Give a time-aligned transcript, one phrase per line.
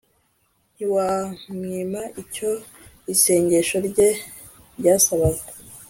[0.73, 2.51] ntiwamwima icyo
[3.13, 4.09] isengesho rye
[4.79, 5.43] ryasabaga